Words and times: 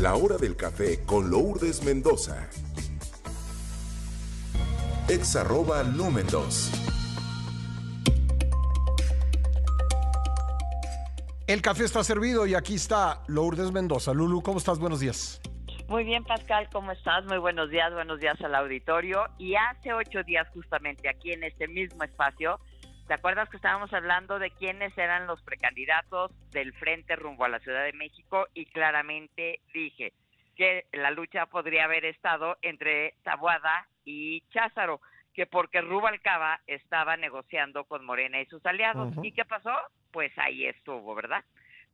La 0.00 0.14
hora 0.14 0.38
del 0.38 0.56
café 0.56 1.04
con 1.04 1.28
Lourdes 1.28 1.84
Mendoza. 1.84 2.48
Ex 5.10 5.36
arroba 5.36 5.82
Lumendos. 5.82 6.72
El 11.46 11.60
café 11.60 11.84
está 11.84 12.02
servido 12.02 12.46
y 12.46 12.54
aquí 12.54 12.76
está 12.76 13.22
Lourdes 13.26 13.72
Mendoza. 13.72 14.14
Lulu, 14.14 14.40
¿cómo 14.40 14.56
estás? 14.56 14.78
Buenos 14.78 15.00
días. 15.00 15.38
Muy 15.86 16.04
bien, 16.04 16.24
Pascal, 16.24 16.70
¿cómo 16.72 16.92
estás? 16.92 17.26
Muy 17.26 17.36
buenos 17.36 17.68
días, 17.68 17.92
buenos 17.92 18.20
días 18.20 18.40
al 18.40 18.54
auditorio. 18.54 19.26
Y 19.36 19.54
hace 19.56 19.92
ocho 19.92 20.22
días, 20.22 20.48
justamente 20.54 21.10
aquí 21.10 21.32
en 21.32 21.44
este 21.44 21.68
mismo 21.68 22.04
espacio, 22.04 22.58
¿te 23.10 23.14
acuerdas 23.14 23.48
que 23.48 23.56
estábamos 23.56 23.92
hablando 23.92 24.38
de 24.38 24.52
quiénes 24.52 24.96
eran 24.96 25.26
los 25.26 25.42
precandidatos 25.42 26.30
del 26.52 26.72
frente 26.74 27.16
rumbo 27.16 27.44
a 27.44 27.48
la 27.48 27.58
Ciudad 27.58 27.82
de 27.82 27.92
México? 27.92 28.46
Y 28.54 28.66
claramente 28.66 29.58
dije 29.74 30.12
que 30.54 30.84
la 30.92 31.10
lucha 31.10 31.46
podría 31.46 31.86
haber 31.86 32.04
estado 32.04 32.56
entre 32.62 33.14
Tabuada 33.24 33.88
y 34.04 34.42
Cházaro, 34.52 35.00
que 35.34 35.44
porque 35.46 35.80
Rubalcaba 35.80 36.60
estaba 36.68 37.16
negociando 37.16 37.82
con 37.82 38.04
Morena 38.04 38.40
y 38.40 38.46
sus 38.46 38.64
aliados. 38.64 39.12
¿Y 39.24 39.32
qué 39.32 39.44
pasó? 39.44 39.74
Pues 40.12 40.30
ahí 40.38 40.66
estuvo, 40.66 41.12
¿verdad? 41.16 41.44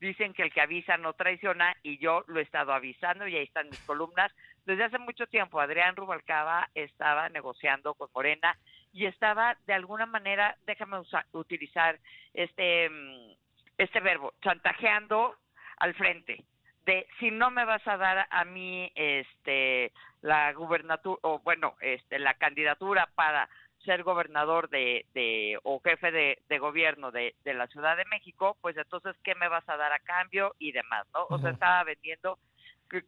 dicen 0.00 0.34
que 0.34 0.42
el 0.42 0.52
que 0.52 0.60
avisa 0.60 0.96
no 0.98 1.14
traiciona 1.14 1.74
y 1.82 1.98
yo 1.98 2.24
lo 2.26 2.40
he 2.40 2.42
estado 2.42 2.72
avisando 2.72 3.26
y 3.26 3.36
ahí 3.36 3.44
están 3.44 3.70
mis 3.70 3.80
columnas. 3.80 4.30
Desde 4.64 4.84
hace 4.84 4.98
mucho 4.98 5.26
tiempo 5.26 5.60
Adrián 5.60 5.96
Rubalcaba 5.96 6.68
estaba 6.74 7.28
negociando 7.28 7.94
con 7.94 8.10
Morena 8.14 8.58
y 8.96 9.04
estaba 9.04 9.58
de 9.66 9.74
alguna 9.74 10.06
manera, 10.06 10.56
déjame 10.66 10.96
utilizar 11.32 11.98
este, 12.32 12.88
mm, 12.88 13.32
este 13.76 14.00
verbo, 14.00 14.32
chantajeando 14.40 15.36
al 15.76 15.94
frente 15.94 16.42
de 16.86 17.06
si 17.18 17.30
no 17.30 17.50
me 17.50 17.66
vas 17.66 17.86
a 17.86 17.98
dar 17.98 18.26
a 18.30 18.44
mí 18.44 18.90
este 18.94 19.92
la 20.22 20.52
gubernatura 20.52 21.18
o 21.22 21.40
bueno 21.40 21.74
este 21.80 22.18
la 22.18 22.34
candidatura 22.34 23.10
para 23.14 23.50
ser 23.84 24.02
gobernador 24.02 24.70
de, 24.70 25.04
de 25.12 25.58
o 25.62 25.80
jefe 25.80 26.10
de, 26.10 26.38
de 26.48 26.58
gobierno 26.58 27.10
de, 27.10 27.34
de, 27.44 27.54
la 27.54 27.66
Ciudad 27.68 27.96
de 27.96 28.04
México, 28.06 28.56
pues 28.60 28.76
entonces, 28.76 29.14
¿qué 29.22 29.36
me 29.36 29.48
vas 29.48 29.68
a 29.68 29.76
dar 29.76 29.92
a 29.92 30.00
cambio? 30.00 30.56
Y 30.58 30.72
demás, 30.72 31.06
¿no? 31.14 31.26
O 31.28 31.38
sea, 31.38 31.50
estaba 31.50 31.84
vendiendo, 31.84 32.36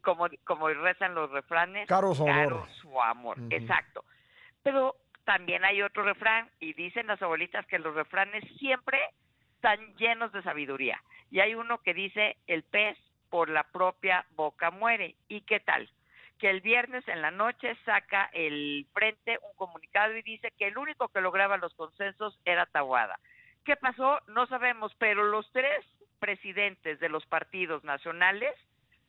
como, 0.01 0.27
como 0.45 0.69
rezan 0.69 1.15
los 1.15 1.29
refranes, 1.31 1.85
caro 1.85 2.15
su 2.15 2.25
amor. 2.25 2.65
su 2.81 3.01
amor. 3.01 3.37
Exacto. 3.49 4.05
Pero 4.63 4.95
también 5.29 5.63
hay 5.63 5.83
otro 5.83 6.01
refrán, 6.01 6.49
y 6.59 6.73
dicen 6.73 7.05
las 7.05 7.21
abuelitas 7.21 7.63
que 7.67 7.77
los 7.77 7.93
refranes 7.93 8.43
siempre 8.57 8.97
están 9.53 9.95
llenos 9.97 10.31
de 10.31 10.41
sabiduría. 10.41 10.99
Y 11.29 11.39
hay 11.39 11.53
uno 11.53 11.77
que 11.83 11.93
dice, 11.93 12.37
el 12.47 12.63
pez 12.63 12.97
por 13.29 13.47
la 13.47 13.61
propia 13.61 14.25
boca 14.31 14.71
muere. 14.71 15.13
¿Y 15.27 15.41
qué 15.41 15.59
tal? 15.59 15.87
que 16.39 16.49
el 16.49 16.61
viernes 16.61 17.05
en 17.09 17.21
la 17.21 17.31
noche 17.31 17.75
saca 17.83 18.29
el 18.31 18.87
frente 18.93 19.37
un 19.43 19.55
comunicado 19.57 20.15
y 20.15 20.21
dice 20.21 20.53
que 20.57 20.67
el 20.67 20.77
único 20.77 21.09
que 21.09 21.19
lograba 21.19 21.57
los 21.57 21.73
consensos 21.73 22.39
era 22.45 22.65
Tahuada. 22.65 23.19
¿Qué 23.65 23.75
pasó? 23.75 24.21
No 24.29 24.47
sabemos, 24.47 24.95
pero 24.97 25.25
los 25.25 25.51
tres 25.51 25.85
presidentes 26.19 26.97
de 27.01 27.09
los 27.09 27.25
partidos 27.25 27.83
nacionales 27.83 28.55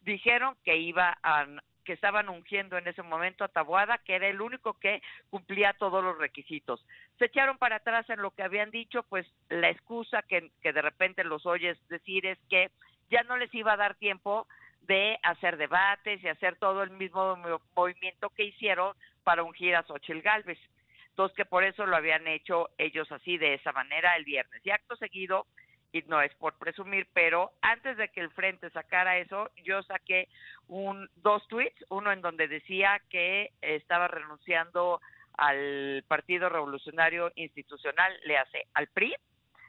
dijeron 0.02 0.56
que 0.64 0.77
iba 0.77 1.16
a, 1.22 1.46
que 1.91 1.94
estaban 1.94 2.28
ungiendo 2.28 2.78
en 2.78 2.86
ese 2.86 3.02
momento 3.02 3.42
a 3.42 3.48
Tabuada, 3.48 3.98
que 3.98 4.14
era 4.14 4.28
el 4.28 4.41
único 4.41 4.74
que 4.74 5.02
cumplía 5.28 5.72
todos 5.72 6.05
los 6.05 6.16
requisitos. 6.19 6.86
Se 7.19 7.24
echaron 7.24 7.58
para 7.58 7.77
atrás 7.77 8.08
en 8.10 8.22
lo 8.22 8.30
que 8.30 8.44
habían 8.44 8.70
dicho, 8.70 9.02
pues 9.08 9.27
la 9.48 9.70
excusa 9.70 10.22
que, 10.22 10.52
que 10.62 10.72
de 10.72 10.83
repente 10.83 11.24
los 11.24 11.46
oyes 11.46 11.77
decir 11.88 12.27
es 12.27 12.38
que 12.48 12.70
ya 13.11 13.24
no 13.24 13.36
les 13.36 13.52
iba 13.52 13.72
a 13.72 13.77
dar 13.77 13.96
tiempo 13.96 14.46
de 14.83 15.18
hacer 15.24 15.56
debates 15.56 16.22
y 16.22 16.28
hacer 16.28 16.55
todo 16.61 16.84
el 16.84 16.91
mismo 16.91 17.36
movimiento 17.74 18.30
que 18.30 18.44
hicieron 18.44 18.94
para 19.24 19.42
ungir 19.42 19.74
a 19.74 19.83
Xochitl 19.83 20.20
Galvez. 20.20 20.61
Entonces, 21.08 21.36
que 21.36 21.44
por 21.44 21.64
eso 21.64 21.86
lo 21.86 21.96
habían 21.96 22.28
hecho 22.28 22.70
ellos 22.78 23.11
así, 23.11 23.36
de 23.36 23.55
esa 23.55 23.72
manera, 23.72 24.14
el 24.14 24.24
viernes. 24.24 24.64
Y 24.64 24.70
acto 24.70 24.95
seguido, 24.95 25.48
y 25.92 26.02
no 26.02 26.20
es 26.20 26.34
por 26.34 26.56
presumir, 26.58 27.08
pero 27.12 27.52
antes 27.62 27.96
de 27.96 28.08
que 28.08 28.20
el 28.20 28.30
Frente 28.30 28.70
sacara 28.70 29.18
eso, 29.18 29.51
yo 29.64 29.83
saqué 29.83 30.28
un, 30.68 31.08
dos 31.17 31.46
tweets, 31.48 31.84
uno 31.89 32.12
en 32.12 32.20
donde 32.20 32.48
decía 32.48 33.01
que 33.08 33.51
estaba 33.61 34.08
renunciando 34.08 35.01
al 35.34 36.05
Partido 36.06 36.48
Revolucionario 36.48 37.33
Institucional, 37.34 38.12
le 38.24 38.39
hace 38.39 38.67
al 38.74 38.89
PRI, 38.89 39.14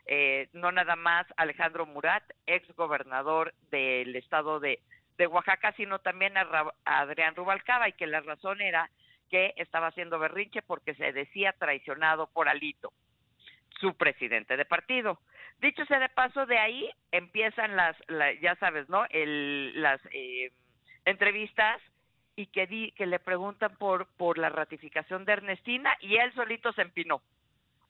eh, 0.06 0.50
no 0.54 0.72
nada 0.72 0.96
más 0.96 1.26
Alejandro 1.38 1.86
Murat, 1.86 2.24
ex 2.46 2.68
gobernador 2.76 3.53
del 3.70 4.16
estado 4.16 4.59
de 4.59 4.80
de 5.22 5.28
Oaxaca, 5.28 5.72
sino 5.78 6.00
también 6.00 6.36
a, 6.36 6.74
Adrián 6.84 7.36
Rubalcaba 7.36 7.88
y 7.88 7.94
que 7.94 8.08
la 8.08 8.22
razón 8.22 8.59
era 8.59 8.90
que 9.30 9.53
estaba 9.56 9.88
haciendo 9.88 10.18
berrinche 10.18 10.64
porque 10.64 10.96
se 10.96 11.14
decía 11.14 11.53
traicionado 11.53 12.28
por 12.28 12.50
Alito, 12.50 12.92
su 13.80 13.96
presidente 13.96 14.58
de 14.58 14.66
partido. 14.66 15.20
Dicho 15.62 15.86
sea 15.86 16.00
de 16.00 16.10
paso, 16.10 16.48
de 16.48 16.58
ahí 16.58 16.90
empiezan 17.12 17.76
las, 17.76 17.96
ya 18.42 18.56
sabes, 18.56 18.90
¿no? 18.90 19.06
El, 19.12 19.80
las 19.80 20.02
eh, 20.12 20.52
entrevistas 21.06 21.80
y 22.36 22.48
que, 22.48 22.66
di, 22.66 22.92
que 22.94 23.06
le 23.06 23.20
preguntan 23.20 23.76
por, 23.78 24.08
por 24.18 24.40
la 24.40 24.50
ratificación 24.50 25.24
de 25.24 25.34
Ernestina 25.34 25.96
y 26.00 26.18
él 26.18 26.34
solito 26.34 26.74
se 26.74 26.82
empinó. 26.82 27.22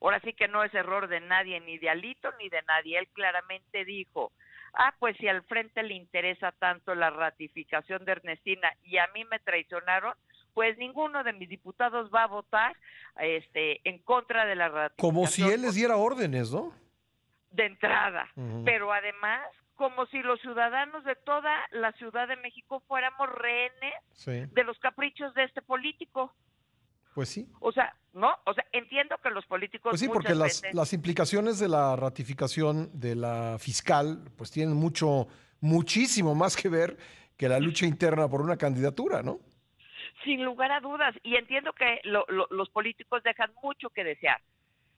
Ahora 0.02 0.20
sí 0.20 0.34
que 0.34 0.50
no 0.50 0.64
es 0.64 0.74
error 0.74 1.08
de 1.08 1.22
nadie, 1.22 1.62
ni 1.62 1.78
de 1.78 1.90
Alito 1.90 2.30
ni 2.40 2.50
de 2.50 2.62
nadie. 2.64 2.98
Él 2.98 3.08
claramente 3.14 3.86
dijo, 3.86 4.34
ah, 4.74 4.94
pues 5.00 5.16
si 5.18 5.30
al 5.30 5.44
frente 5.44 5.84
le 5.84 5.94
interesa 5.94 6.52
tanto 6.52 6.94
la 6.94 7.10
ratificación 7.10 8.04
de 8.04 8.14
Ernestina 8.14 8.68
y 8.84 8.98
a 8.98 9.08
mí 9.14 9.24
me 9.26 9.40
traicionaron, 9.40 10.14
pues 10.54 10.78
ninguno 10.78 11.24
de 11.24 11.32
mis 11.34 11.48
diputados 11.48 12.10
va 12.14 12.24
a 12.24 12.28
votar 12.28 12.76
este 13.16 13.80
en 13.88 14.00
contra 14.00 14.46
de 14.46 14.56
la 14.56 14.68
ratificación. 14.68 15.14
Como 15.14 15.28
si 15.28 15.44
él 15.44 15.62
les 15.62 15.76
diera 15.76 15.96
órdenes, 15.96 16.52
¿no? 16.52 16.74
De 17.52 17.66
entrada, 17.66 18.30
pero 18.64 18.94
además 18.94 19.42
como 19.76 20.06
si 20.06 20.20
los 20.20 20.40
ciudadanos 20.42 21.04
de 21.04 21.16
toda 21.16 21.52
la 21.72 21.92
Ciudad 21.94 22.28
de 22.28 22.36
México 22.36 22.84
fuéramos 22.88 23.28
rehenes 23.30 23.94
de 24.54 24.64
los 24.64 24.78
caprichos 24.78 25.34
de 25.34 25.44
este 25.44 25.62
político. 25.64 26.32
Pues 27.16 27.30
sí. 27.30 27.48
O 27.60 27.72
sea, 27.72 27.94
¿no? 28.14 28.32
O 28.46 28.54
sea, 28.54 28.64
entiendo 28.72 29.18
que 29.24 29.32
los 29.32 29.46
políticos... 29.48 29.90
Pues 29.90 30.00
sí, 30.00 30.08
porque 30.08 30.36
las, 30.36 30.62
las 30.72 30.94
implicaciones 30.94 31.60
de 31.60 31.68
la 31.68 31.96
ratificación 31.96 32.92
de 32.94 33.16
la 33.16 33.58
fiscal, 33.60 34.24
pues 34.38 34.52
tienen 34.52 34.76
mucho, 34.76 35.28
muchísimo 35.60 36.36
más 36.36 36.56
que 36.56 36.70
ver 36.70 36.98
que 37.36 37.50
la 37.50 37.60
lucha 37.60 37.88
interna 37.88 38.30
por 38.30 38.42
una 38.42 38.58
candidatura, 38.58 39.24
¿no? 39.24 39.40
Sin 40.24 40.46
lugar 40.46 40.72
a 40.72 40.80
dudas. 40.80 41.16
Y 41.24 41.38
entiendo 41.38 41.74
que 41.74 42.02
los 42.04 42.70
políticos 42.70 43.24
dejan 43.24 43.52
mucho 43.64 43.90
que 43.90 44.04
desear. 44.04 44.40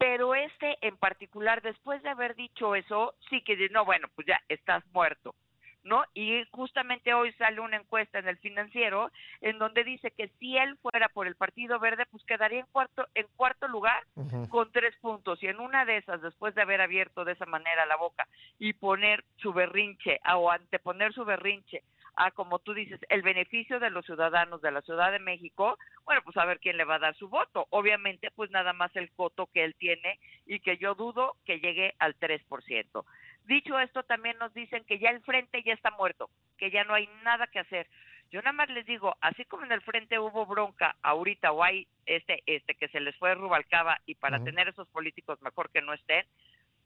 Pero 0.03 0.35
este 0.35 0.77
en 0.85 0.97
particular, 0.97 1.61
después 1.61 2.03
de 2.03 2.09
haber 2.09 2.35
dicho 2.35 2.75
eso, 2.75 3.15
sí 3.29 3.41
que 3.41 3.55
no, 3.69 3.85
bueno, 3.85 4.09
pues 4.13 4.27
ya 4.27 4.37
estás 4.49 4.83
muerto. 4.87 5.33
¿No? 5.83 6.03
Y 6.13 6.44
justamente 6.51 7.13
hoy 7.13 7.31
sale 7.33 7.59
una 7.59 7.77
encuesta 7.77 8.19
en 8.19 8.27
el 8.27 8.38
financiero 8.38 9.11
en 9.41 9.59
donde 9.59 9.83
dice 9.83 10.11
que 10.11 10.29
si 10.39 10.57
él 10.57 10.77
fuera 10.77 11.09
por 11.09 11.27
el 11.27 11.35
Partido 11.35 11.79
Verde, 11.79 12.05
pues 12.09 12.23
quedaría 12.25 12.59
en 12.59 12.66
cuarto, 12.71 13.07
en 13.16 13.27
cuarto 13.35 13.67
lugar 13.67 14.03
con 14.49 14.71
tres 14.71 14.95
puntos. 15.01 15.41
Y 15.44 15.47
en 15.47 15.59
una 15.59 15.85
de 15.85 15.97
esas, 15.97 16.21
después 16.21 16.55
de 16.55 16.61
haber 16.61 16.81
abierto 16.81 17.25
de 17.25 17.33
esa 17.33 17.45
manera 17.45 17.85
la 17.85 17.97
boca 17.97 18.27
y 18.59 18.73
poner 18.73 19.23
su 19.38 19.53
berrinche 19.53 20.19
o 20.35 20.51
anteponer 20.51 21.13
su 21.13 21.25
berrinche 21.25 21.83
a, 22.15 22.31
como 22.31 22.59
tú 22.59 22.73
dices, 22.73 23.00
el 23.09 23.21
beneficio 23.21 23.79
de 23.79 23.89
los 23.89 24.05
ciudadanos 24.05 24.61
de 24.61 24.71
la 24.71 24.81
Ciudad 24.81 25.11
de 25.11 25.19
México, 25.19 25.77
bueno, 26.05 26.21
pues 26.23 26.38
a 26.38 26.45
ver 26.45 26.59
quién 26.59 26.77
le 26.77 26.83
va 26.83 26.95
a 26.95 27.00
dar 27.00 27.15
su 27.15 27.27
voto. 27.27 27.65
Obviamente, 27.71 28.29
pues 28.31 28.51
nada 28.51 28.73
más 28.73 28.95
el 28.95 29.09
voto 29.15 29.47
que 29.47 29.63
él 29.63 29.75
tiene 29.75 30.19
y 30.45 30.59
que 30.59 30.77
yo 30.77 30.95
dudo 30.95 31.35
que 31.45 31.59
llegue 31.59 31.95
al 32.00 32.15
3%. 32.19 33.03
Dicho 33.45 33.79
esto, 33.79 34.03
también 34.03 34.37
nos 34.37 34.53
dicen 34.53 34.83
que 34.85 34.99
ya 34.99 35.09
el 35.09 35.21
frente 35.21 35.63
ya 35.63 35.73
está 35.73 35.91
muerto, 35.91 36.29
que 36.57 36.71
ya 36.71 36.83
no 36.83 36.93
hay 36.93 37.09
nada 37.23 37.47
que 37.47 37.59
hacer. 37.59 37.87
Yo 38.31 38.41
nada 38.41 38.53
más 38.53 38.69
les 38.69 38.85
digo, 38.85 39.15
así 39.21 39.45
como 39.45 39.63
en 39.65 39.71
el 39.71 39.81
frente 39.81 40.18
hubo 40.18 40.45
bronca 40.45 40.95
ahorita 41.03 41.51
o 41.51 41.63
hay 41.63 41.88
este 42.07 42.41
este 42.47 42.73
que 42.73 42.88
se 42.88 43.00
les 43.00 43.15
fue 43.18 43.35
Rubalcaba 43.35 44.00
y 44.07 44.15
para 44.15 44.44
tener 44.44 44.68
esos 44.68 44.88
políticos 44.88 45.39
mejor 45.44 45.69
que 45.69 45.83
no 45.83 45.94
estén, 45.94 46.25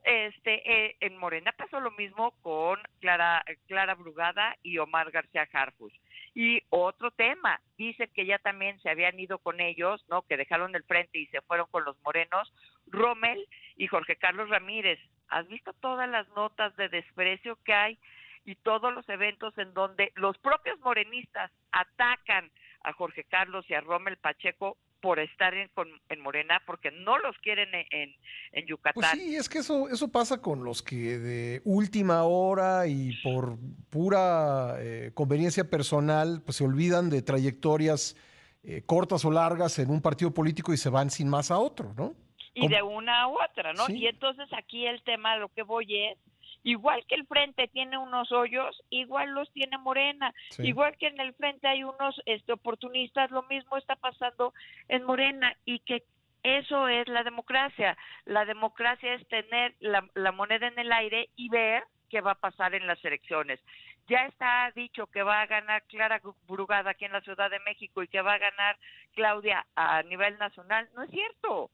este 0.03 0.87
eh, 0.87 0.95
en 0.99 1.17
Morena 1.17 1.53
pasó 1.53 1.79
lo 1.79 1.91
mismo 1.91 2.31
con 2.41 2.79
Clara 2.99 3.45
Clara 3.67 3.95
Brugada 3.95 4.57
y 4.61 4.77
Omar 4.77 5.11
García 5.11 5.47
Harfuch. 5.51 5.93
Y 6.33 6.61
otro 6.69 7.11
tema, 7.11 7.59
dicen 7.77 8.09
que 8.13 8.25
ya 8.25 8.37
también 8.39 8.79
se 8.81 8.89
habían 8.89 9.19
ido 9.19 9.39
con 9.39 9.59
ellos, 9.59 10.05
¿no? 10.07 10.21
Que 10.23 10.37
dejaron 10.37 10.75
el 10.75 10.83
frente 10.83 11.17
y 11.17 11.27
se 11.27 11.41
fueron 11.41 11.67
con 11.71 11.83
los 11.83 11.97
morenos, 12.03 12.53
Rommel 12.87 13.47
y 13.75 13.87
Jorge 13.87 14.17
Carlos 14.17 14.49
Ramírez. 14.49 14.99
¿Has 15.29 15.47
visto 15.47 15.74
todas 15.74 16.09
las 16.09 16.27
notas 16.29 16.75
de 16.77 16.89
desprecio 16.89 17.57
que 17.63 17.74
hay 17.74 18.00
y 18.45 18.56
todos 18.56 18.94
los 18.94 19.07
eventos 19.09 19.57
en 19.57 19.74
donde 19.74 20.12
los 20.15 20.38
propios 20.38 20.79
morenistas 20.79 21.51
atacan 21.71 22.50
a 22.83 22.94
Jorge 22.94 23.25
Carlos 23.25 23.65
y 23.69 23.74
a 23.74 23.81
Rommel 23.81 24.18
Pacheco 24.18 24.77
por 25.01 25.19
estar 25.19 25.53
en, 25.53 25.69
en 26.09 26.19
Morena, 26.21 26.62
porque 26.65 26.91
no 26.91 27.18
los 27.19 27.38
quieren 27.39 27.69
en, 27.74 27.85
en, 27.91 28.15
Pues 28.51 28.68
Yucatán. 28.68 29.18
sí, 29.18 29.35
es 29.35 29.47
que 29.47 29.59
eso, 29.59 29.89
eso 29.89 30.12
pasa 30.12 30.41
con 30.41 30.63
los 30.63 30.81
que 30.81 31.19
de 31.19 31.62
última 31.65 32.23
hora 32.23 32.88
y 32.88 33.13
por 33.21 33.57
pura 33.89 34.75
eh, 34.80 35.12
conveniencia 35.13 35.69
personal, 35.69 36.41
pues 36.44 36.57
se 36.57 36.63
olvidan 36.63 37.09
de 37.09 37.21
trayectorias 37.21 38.15
eh, 38.63 38.81
cortas 38.85 39.23
o 39.25 39.31
largas 39.31 39.77
en 39.80 39.89
un 39.89 40.01
partido 40.01 40.33
político 40.33 40.73
y 40.73 40.77
se 40.77 40.89
van 40.89 41.09
sin 41.09 41.30
más 41.30 41.51
a 41.51 41.57
otro, 41.57 41.94
¿no? 41.95 42.15
Y 42.57 42.62
¿Cómo? 42.62 42.75
de 42.75 42.81
una 42.81 43.21
a 43.21 43.27
otra, 43.27 43.74
¿no? 43.74 43.86
Sí. 43.86 43.98
Y 44.00 44.07
entonces 44.07 44.51
aquí 44.54 44.88
el 44.88 45.04
tema, 45.04 45.38
lo 45.38 45.50
que 45.50 45.62
voy 45.62 45.95
es, 46.07 46.18
igual 46.63 47.06
que 47.07 47.15
el 47.15 47.27
frente 47.27 47.68
tiene 47.68 47.98
unos 47.98 48.31
hoyos, 48.31 48.83
igual 48.89 49.30
los 49.30 49.51
tiene 49.54 49.77
Morena, 49.77 50.33
Sí. 50.50 50.63
igual 50.68 50.98
que 50.98 51.07
en 51.07 51.19
el 51.19 51.33
frente 51.36 51.68
hay 51.68 51.83
unos 51.83 52.19
este, 52.25 52.54
oportunistas, 52.54 53.30
lo 53.31 53.44
mismo 53.44 53.77
está 53.77 53.95
pasando 53.95 54.54
en 54.88 55.04
Morena 55.04 55.56
y 55.65 55.80
que 55.80 56.04
eso 56.44 56.88
es 56.88 57.07
la 57.07 57.24
democracia. 57.24 57.95
La 58.25 58.45
democracia 58.45 59.13
es 59.13 59.27
tener 59.27 59.75
la, 59.80 60.04
la 60.15 60.31
moneda 60.31 60.68
en 60.68 60.80
el 60.80 60.92
aire 60.92 61.30
y 61.36 61.50
ver 61.50 61.83
qué 62.09 62.21
va 62.21 62.31
a 62.31 62.36
pasar 62.39 62.74
en 62.74 62.88
las 62.88 63.04
elecciones. 63.06 63.59
Ya 64.07 64.25
está 64.25 64.71
dicho 64.74 65.07
que 65.07 65.21
va 65.21 65.42
a 65.42 65.48
ganar 65.48 65.83
Clara 65.83 66.21
Brugada 66.48 66.92
aquí 66.92 67.04
en 67.06 67.12
la 67.12 67.21
Ciudad 67.21 67.50
de 67.51 67.59
México 67.59 68.01
y 68.01 68.07
que 68.07 68.21
va 68.21 68.33
a 68.33 68.38
ganar 68.38 68.77
Claudia 69.13 69.65
a 69.75 70.01
nivel 70.04 70.38
nacional. 70.38 70.88
No 70.95 71.04
es 71.04 71.12
cierto. 71.12 71.69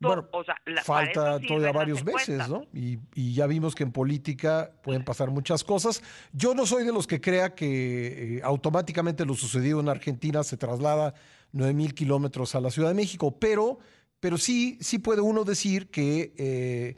Bueno, 0.00 0.28
o 0.32 0.44
sea, 0.44 0.56
la- 0.66 0.82
para 0.82 1.04
Falta 1.06 1.40
todavía 1.46 1.72
varios 1.72 2.04
meses, 2.04 2.48
¿no? 2.48 2.64
Y, 2.74 2.98
y 3.14 3.32
ya 3.34 3.46
vimos 3.46 3.74
que 3.74 3.84
en 3.84 3.92
política 3.92 4.72
pueden 4.82 5.04
pasar 5.04 5.30
muchas 5.30 5.64
cosas. 5.64 6.02
Yo 6.32 6.54
no 6.54 6.66
soy 6.66 6.84
de 6.84 6.92
los 6.92 7.06
que 7.06 7.20
crea 7.20 7.54
que 7.54 8.36
eh, 8.38 8.40
automáticamente 8.42 9.24
lo 9.24 9.34
sucedido 9.34 9.80
en 9.80 9.88
Argentina 9.88 10.42
se 10.42 10.56
traslada 10.56 11.14
9 11.52 11.72
mil 11.72 11.94
kilómetros 11.94 12.54
a 12.54 12.60
la 12.60 12.70
Ciudad 12.70 12.88
de 12.88 12.94
México, 12.94 13.38
pero, 13.38 13.78
pero 14.20 14.36
sí, 14.38 14.76
sí 14.80 14.98
puede 14.98 15.20
uno 15.20 15.44
decir 15.44 15.88
que 15.90 16.34
eh, 16.36 16.96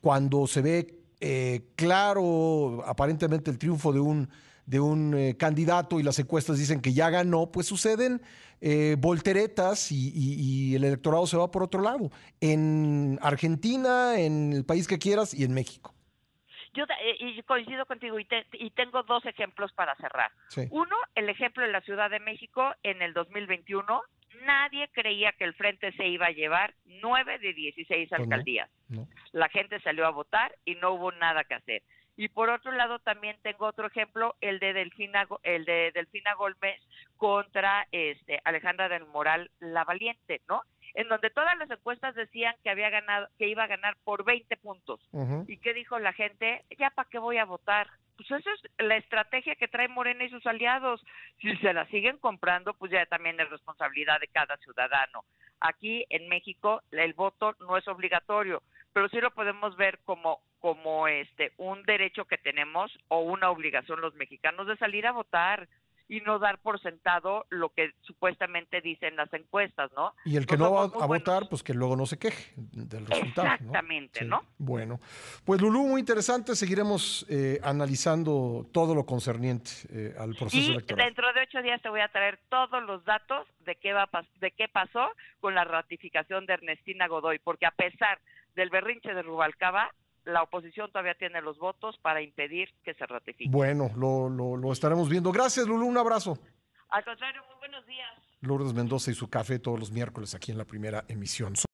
cuando 0.00 0.46
se 0.46 0.62
ve 0.62 0.99
eh, 1.20 1.60
claro 1.76 2.82
aparentemente 2.86 3.50
el 3.50 3.58
triunfo 3.58 3.92
de 3.92 4.00
un, 4.00 4.28
de 4.66 4.80
un 4.80 5.14
eh, 5.14 5.36
candidato 5.36 6.00
y 6.00 6.02
las 6.02 6.18
encuestas 6.18 6.58
dicen 6.58 6.80
que 6.80 6.92
ya 6.92 7.10
ganó, 7.10 7.50
pues 7.52 7.66
suceden 7.66 8.20
eh, 8.62 8.96
volteretas 8.98 9.90
y, 9.92 10.08
y- 10.14 10.34
y 10.72 10.74
el 10.76 10.84
electorado 10.84 11.26
se 11.26 11.36
va 11.36 11.50
por 11.50 11.62
otro 11.62 11.80
lado. 11.80 12.10
En 12.40 13.18
Argentina, 13.22 14.18
en 14.20 14.52
el 14.52 14.64
país 14.64 14.86
que 14.86 14.98
quieras 14.98 15.32
y 15.34 15.44
en 15.44 15.54
México. 15.54 15.94
Yo 16.74 16.84
eh, 16.84 17.16
y 17.18 17.42
coincido 17.42 17.84
contigo 17.86 18.18
y, 18.20 18.24
te- 18.26 18.46
y 18.52 18.70
tengo 18.70 19.02
dos 19.02 19.24
ejemplos 19.26 19.72
para 19.72 19.96
cerrar. 19.96 20.30
Sí. 20.48 20.62
Uno, 20.70 20.94
el 21.14 21.28
ejemplo 21.28 21.64
de 21.64 21.72
la 21.72 21.80
Ciudad 21.80 22.10
de 22.10 22.20
México 22.20 22.62
en 22.82 23.02
el 23.02 23.12
2021. 23.12 24.02
Nadie 24.46 24.88
creía 24.94 25.32
que 25.32 25.44
el 25.44 25.54
Frente 25.54 25.92
se 25.96 26.06
iba 26.06 26.26
a 26.26 26.30
llevar 26.30 26.74
nueve 27.02 27.38
de 27.40 27.52
16 27.52 28.08
Pues 28.08 28.18
no. 28.20 28.24
alcaldías. 28.24 28.70
¿no? 28.88 29.08
La 29.32 29.48
gente 29.48 29.80
salió 29.80 30.06
a 30.06 30.10
votar 30.10 30.54
y 30.64 30.74
no 30.76 30.92
hubo 30.92 31.12
nada 31.12 31.44
que 31.44 31.54
hacer. 31.54 31.82
Y 32.16 32.28
por 32.28 32.50
otro 32.50 32.72
lado 32.72 32.98
también 32.98 33.38
tengo 33.42 33.66
otro 33.66 33.86
ejemplo, 33.86 34.36
el 34.42 34.58
de 34.58 34.74
Delfina, 34.74 35.26
el 35.42 35.64
de 35.64 35.90
Delfina 35.94 36.34
Gómez 36.34 36.78
contra 37.16 37.86
este 37.92 38.40
Alejandra 38.44 38.90
del 38.90 39.06
Moral 39.06 39.50
La 39.58 39.84
Valiente, 39.84 40.42
¿no? 40.46 40.62
En 40.92 41.08
donde 41.08 41.30
todas 41.30 41.56
las 41.56 41.70
encuestas 41.70 42.14
decían 42.14 42.54
que 42.62 42.68
había 42.68 42.90
ganado, 42.90 43.28
que 43.38 43.48
iba 43.48 43.64
a 43.64 43.68
ganar 43.68 43.96
por 44.04 44.24
20 44.24 44.54
puntos. 44.58 45.00
¿Y 45.46 45.56
qué 45.58 45.72
dijo 45.72 45.98
la 45.98 46.12
gente? 46.12 46.64
Ya 46.78 46.90
para 46.90 47.08
qué 47.08 47.18
voy 47.18 47.38
a 47.38 47.44
votar. 47.44 47.88
Pues 48.16 48.30
esa 48.32 48.50
es 48.52 48.84
la 48.84 48.96
estrategia 48.96 49.54
que 49.54 49.68
trae 49.68 49.88
Morena 49.88 50.24
y 50.24 50.28
sus 50.28 50.44
aliados. 50.46 51.02
Si 51.40 51.56
se 51.56 51.72
la 51.72 51.86
siguen 51.86 52.18
comprando, 52.18 52.74
pues 52.74 52.92
ya 52.92 53.06
también 53.06 53.40
es 53.40 53.48
responsabilidad 53.48 54.20
de 54.20 54.28
cada 54.28 54.58
ciudadano. 54.58 55.24
Aquí 55.60 56.04
en 56.10 56.28
México 56.28 56.82
el 56.90 57.14
voto 57.14 57.54
no 57.60 57.78
es 57.78 57.88
obligatorio, 57.88 58.62
pero 58.92 59.08
sí 59.08 59.20
lo 59.20 59.30
podemos 59.32 59.76
ver 59.76 59.98
como 60.04 60.40
como 60.60 61.08
este 61.08 61.52
un 61.56 61.82
derecho 61.84 62.26
que 62.26 62.36
tenemos 62.36 62.92
o 63.08 63.20
una 63.20 63.50
obligación 63.50 64.00
los 64.00 64.14
mexicanos 64.14 64.66
de 64.66 64.76
salir 64.76 65.06
a 65.06 65.12
votar 65.12 65.68
y 66.10 66.20
no 66.22 66.40
dar 66.40 66.58
por 66.58 66.80
sentado 66.80 67.46
lo 67.50 67.68
que 67.68 67.92
supuestamente 68.00 68.80
dicen 68.80 69.14
las 69.14 69.32
encuestas, 69.32 69.92
¿no? 69.96 70.12
Y 70.24 70.36
el 70.36 70.44
que 70.44 70.56
No 70.56 70.64
no 70.64 70.72
va 70.72 70.80
a 70.82 70.86
buenos. 70.88 71.06
votar, 71.08 71.48
pues 71.48 71.62
que 71.62 71.72
luego 71.72 71.94
no 71.94 72.04
se 72.04 72.18
queje 72.18 72.52
del 72.56 73.06
resultado. 73.06 73.46
¿no? 73.46 73.54
Exactamente, 73.54 74.18
Sí. 74.18 74.24
¿no? 74.26 74.42
Bueno, 74.58 74.98
pues 75.44 75.60
Lulú, 75.60 75.86
muy 75.86 76.00
interesante. 76.00 76.56
Seguiremos 76.56 77.24
eh, 77.30 77.60
analizando 77.62 78.66
todo 78.72 78.94
lo 78.94 79.06
concerniente 79.06 79.70
eh, 79.90 80.14
al 80.18 80.34
proceso 80.34 80.56
Y 80.58 80.72
electoral. 80.72 81.06
dentro 81.06 81.32
de 81.32 81.42
ocho 81.42 81.62
días 81.62 81.80
te 81.80 81.88
voy 81.88 82.00
a 82.00 82.08
traer 82.08 82.40
todos 82.48 82.82
los 82.82 83.04
datos 83.04 83.46
de 83.60 83.76
qué 83.76 83.92
va 83.92 84.08
de 84.40 84.50
qué 84.50 84.66
pasó 84.66 85.06
con 85.38 85.54
la 85.54 85.62
ratificación 85.62 86.44
de 86.46 86.54
Ernestina 86.54 87.06
Godoy, 87.06 87.38
porque 87.38 87.66
a 87.66 87.70
pesar 87.70 88.18
del 88.56 88.68
berrinche 88.70 89.14
de 89.14 89.22
Rubalcaba, 89.22 89.94
la 90.32 90.42
oposición 90.42 90.90
todavía 90.90 91.14
tiene 91.14 91.40
los 91.42 91.58
votos 91.58 91.98
para 91.98 92.22
impedir 92.22 92.68
que 92.84 92.94
se 92.94 93.06
ratifique. 93.06 93.50
Bueno, 93.50 93.90
lo, 93.96 94.28
lo, 94.28 94.56
lo 94.56 94.72
estaremos 94.72 95.08
viendo. 95.08 95.32
Gracias, 95.32 95.66
Lulú. 95.66 95.86
Un 95.86 95.98
abrazo. 95.98 96.38
Al 96.90 97.04
contrario, 97.04 97.42
muy 97.46 97.56
buenos 97.58 97.86
días. 97.86 98.10
Lourdes 98.40 98.72
Mendoza 98.72 99.10
y 99.10 99.14
su 99.14 99.28
café 99.28 99.58
todos 99.58 99.78
los 99.78 99.92
miércoles 99.92 100.34
aquí 100.34 100.50
en 100.50 100.58
la 100.58 100.64
primera 100.64 101.04
emisión. 101.08 101.54